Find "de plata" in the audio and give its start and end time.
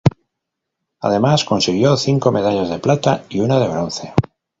2.71-3.23